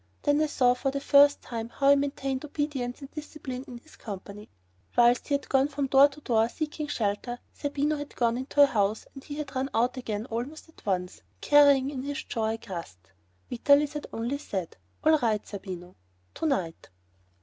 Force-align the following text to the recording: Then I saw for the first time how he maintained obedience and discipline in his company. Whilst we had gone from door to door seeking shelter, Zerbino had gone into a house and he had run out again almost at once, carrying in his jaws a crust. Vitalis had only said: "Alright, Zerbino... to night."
Then 0.23 0.41
I 0.41 0.47
saw 0.47 0.73
for 0.73 0.89
the 0.89 0.99
first 0.99 1.43
time 1.43 1.69
how 1.69 1.91
he 1.91 1.95
maintained 1.95 2.43
obedience 2.43 3.01
and 3.01 3.11
discipline 3.11 3.63
in 3.67 3.77
his 3.77 3.95
company. 3.97 4.49
Whilst 4.97 5.29
we 5.29 5.35
had 5.35 5.47
gone 5.47 5.67
from 5.67 5.85
door 5.85 6.07
to 6.07 6.19
door 6.21 6.49
seeking 6.49 6.87
shelter, 6.87 7.37
Zerbino 7.55 7.97
had 7.97 8.15
gone 8.15 8.35
into 8.35 8.63
a 8.63 8.65
house 8.65 9.05
and 9.13 9.23
he 9.23 9.35
had 9.35 9.55
run 9.55 9.69
out 9.75 9.97
again 9.97 10.25
almost 10.31 10.67
at 10.69 10.83
once, 10.87 11.21
carrying 11.39 11.91
in 11.91 12.01
his 12.01 12.23
jaws 12.23 12.55
a 12.55 12.57
crust. 12.57 13.11
Vitalis 13.47 13.93
had 13.93 14.07
only 14.11 14.39
said: 14.39 14.75
"Alright, 15.05 15.45
Zerbino... 15.45 15.93
to 16.33 16.47
night." 16.47 16.89